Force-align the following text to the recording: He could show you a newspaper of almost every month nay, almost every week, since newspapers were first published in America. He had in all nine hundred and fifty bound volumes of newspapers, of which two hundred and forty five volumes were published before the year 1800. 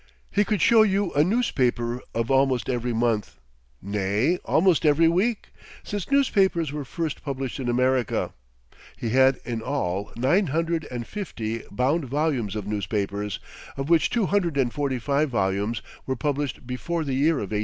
He 0.31 0.43
could 0.43 0.63
show 0.63 0.81
you 0.81 1.13
a 1.13 1.23
newspaper 1.23 2.01
of 2.15 2.31
almost 2.31 2.67
every 2.71 2.91
month 2.91 3.39
nay, 3.83 4.37
almost 4.45 4.83
every 4.83 5.07
week, 5.07 5.49
since 5.83 6.09
newspapers 6.09 6.71
were 6.73 6.83
first 6.83 7.23
published 7.23 7.59
in 7.59 7.69
America. 7.69 8.33
He 8.97 9.09
had 9.09 9.37
in 9.45 9.61
all 9.61 10.11
nine 10.17 10.47
hundred 10.47 10.87
and 10.89 11.05
fifty 11.05 11.61
bound 11.69 12.05
volumes 12.05 12.55
of 12.55 12.65
newspapers, 12.65 13.39
of 13.77 13.91
which 13.91 14.09
two 14.09 14.25
hundred 14.25 14.57
and 14.57 14.73
forty 14.73 14.97
five 14.97 15.29
volumes 15.29 15.83
were 16.07 16.15
published 16.15 16.65
before 16.65 17.03
the 17.03 17.13
year 17.13 17.35
1800. 17.37 17.59